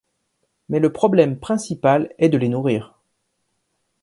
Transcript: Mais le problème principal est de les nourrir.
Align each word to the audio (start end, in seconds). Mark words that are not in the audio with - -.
Mais 0.69 0.79
le 0.79 0.91
problème 0.91 1.37
principal 1.39 2.11
est 2.17 2.29
de 2.29 2.39
les 2.39 2.49
nourrir. 2.49 2.97